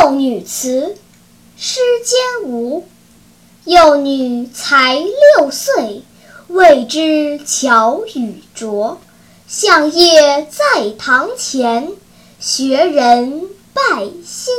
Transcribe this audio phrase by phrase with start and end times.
[0.00, 0.80] 幼女词》，
[1.56, 2.86] 诗间无。
[3.64, 6.02] 幼女才六岁，
[6.46, 9.00] 未知巧与拙。
[9.48, 11.90] 向夜在堂前，
[12.38, 14.54] 学人拜新